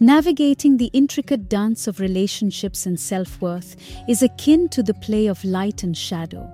[0.00, 3.74] Navigating the intricate dance of relationships and self worth
[4.08, 6.48] is akin to the play of light and shadow.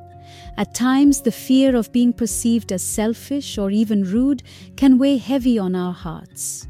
[0.57, 4.43] At times, the fear of being perceived as selfish or even rude
[4.79, 6.67] can weigh heavy on our hearts.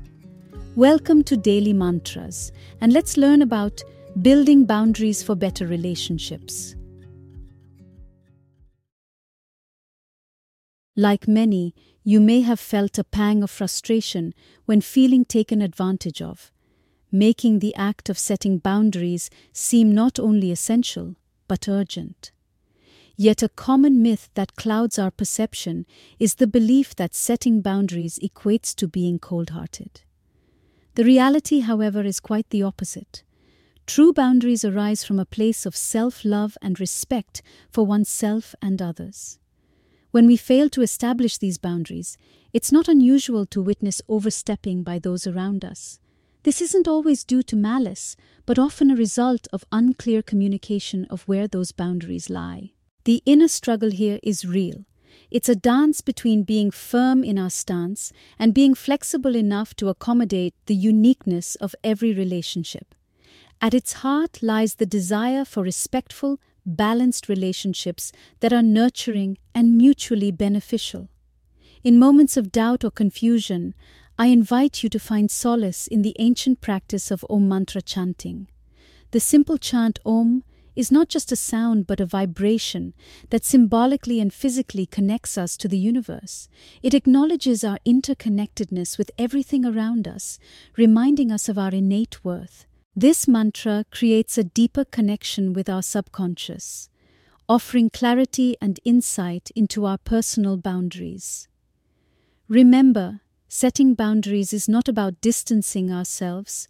[0.74, 2.50] Welcome to Daily Mantras,
[2.80, 3.80] and let's learn about
[4.20, 6.74] building boundaries for better relationships.
[10.96, 11.72] Like many,
[12.02, 16.50] you may have felt a pang of frustration when feeling taken advantage of,
[17.14, 21.14] making the act of setting boundaries seem not only essential,
[21.46, 22.32] but urgent.
[23.16, 25.86] Yet a common myth that clouds our perception
[26.18, 30.02] is the belief that setting boundaries equates to being cold hearted.
[30.96, 33.22] The reality, however, is quite the opposite.
[33.86, 39.38] True boundaries arise from a place of self love and respect for oneself and others.
[40.10, 42.18] When we fail to establish these boundaries,
[42.52, 46.00] it's not unusual to witness overstepping by those around us.
[46.44, 51.48] This isn't always due to malice, but often a result of unclear communication of where
[51.48, 52.72] those boundaries lie.
[53.04, 54.84] The inner struggle here is real.
[55.30, 60.54] It's a dance between being firm in our stance and being flexible enough to accommodate
[60.66, 62.94] the uniqueness of every relationship.
[63.62, 70.30] At its heart lies the desire for respectful, balanced relationships that are nurturing and mutually
[70.30, 71.08] beneficial.
[71.82, 73.74] In moments of doubt or confusion,
[74.16, 78.46] I invite you to find solace in the ancient practice of Om Mantra chanting.
[79.10, 80.44] The simple chant Om
[80.76, 82.94] is not just a sound but a vibration
[83.30, 86.48] that symbolically and physically connects us to the universe.
[86.80, 90.38] It acknowledges our interconnectedness with everything around us,
[90.76, 92.66] reminding us of our innate worth.
[92.94, 96.88] This mantra creates a deeper connection with our subconscious,
[97.48, 101.48] offering clarity and insight into our personal boundaries.
[102.48, 103.20] Remember,
[103.54, 106.66] setting boundaries is not about distancing ourselves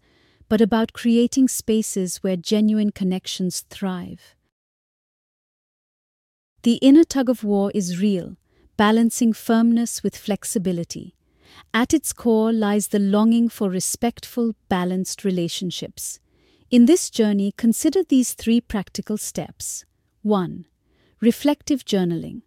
[0.50, 4.36] but about creating spaces where genuine connections thrive.
[6.62, 8.36] The inner tug of war is real,
[8.76, 11.14] balancing firmness with flexibility.
[11.72, 16.20] At its core lies the longing for respectful, balanced relationships.
[16.70, 19.86] In this journey, consider these three practical steps.
[20.20, 20.66] 1.
[21.22, 22.42] Reflective journaling.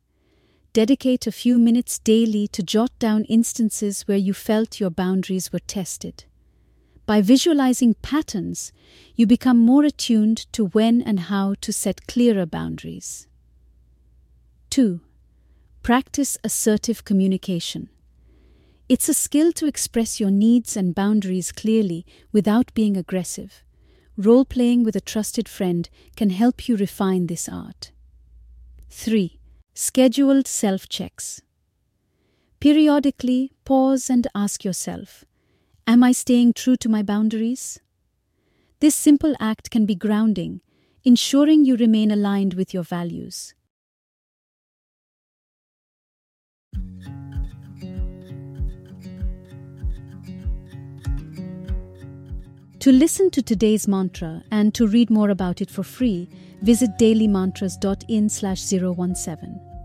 [0.77, 5.65] Dedicate a few minutes daily to jot down instances where you felt your boundaries were
[5.65, 6.25] tested.
[7.07, 8.71] By visualizing patterns,
[9.15, 13.25] you become more attuned to when and how to set clearer boundaries.
[14.69, 15.01] 2.
[15.81, 17.89] Practice assertive communication.
[18.88, 23.63] It's a skill to express your needs and boundaries clearly without being aggressive.
[24.15, 27.89] Role playing with a trusted friend can help you refine this art.
[28.91, 29.39] 3.
[29.79, 31.39] Scheduled self checks.
[32.59, 35.23] Periodically pause and ask yourself
[35.85, 37.79] Am I staying true to my boundaries?
[38.79, 40.61] This simple act can be grounding,
[41.03, 43.53] ensuring you remain aligned with your values.
[52.81, 56.29] To listen to today's mantra and to read more about it for free,
[56.61, 59.76] visit dailymantras.in/017.